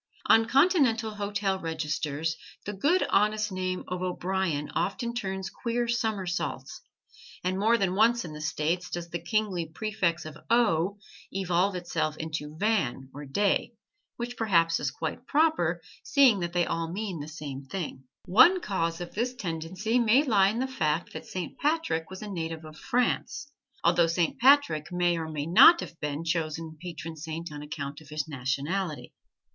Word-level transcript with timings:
On 0.25 0.47
Continental 0.47 1.13
hotel 1.13 1.59
registers 1.59 2.35
the 2.65 2.73
good, 2.73 3.05
honest 3.11 3.51
name 3.51 3.83
of 3.87 4.01
O'Brian 4.01 4.71
often 4.73 5.13
turns 5.13 5.51
queer 5.51 5.87
somersaults, 5.87 6.81
and 7.43 7.59
more 7.59 7.77
than 7.77 7.93
once 7.93 8.25
in 8.25 8.33
"The 8.33 8.41
States" 8.41 8.89
does 8.89 9.11
the 9.11 9.19
kingly 9.21 9.67
prefix 9.67 10.25
of 10.25 10.39
O 10.49 10.97
evolve 11.31 11.75
itself 11.75 12.17
into 12.17 12.57
Van 12.57 13.09
or 13.13 13.25
De, 13.27 13.73
which 14.17 14.37
perhaps 14.37 14.79
is 14.79 14.89
quite 14.89 15.27
proper, 15.27 15.83
seeing 16.03 16.39
they 16.39 16.65
all 16.65 16.91
mean 16.91 17.19
the 17.19 17.27
same 17.27 17.65
thing. 17.65 18.05
One 18.25 18.59
cause 18.59 19.01
of 19.01 19.13
this 19.13 19.35
tendency 19.35 19.99
may 19.99 20.23
lie 20.23 20.49
in 20.49 20.57
the 20.57 20.67
fact 20.67 21.13
that 21.13 21.27
Saint 21.27 21.59
Patrick 21.59 22.09
was 22.09 22.23
a 22.23 22.27
native 22.27 22.65
of 22.65 22.75
France; 22.75 23.51
although 23.83 24.07
Saint 24.07 24.39
Patrick 24.39 24.91
may 24.91 25.15
or 25.17 25.29
may 25.29 25.45
not 25.45 25.79
have 25.81 25.99
been 25.99 26.23
chosen 26.23 26.75
patron 26.81 27.15
saint 27.15 27.51
on 27.51 27.61
account 27.61 28.01
of 28.01 28.09
his 28.09 28.27
nationality. 28.27 29.13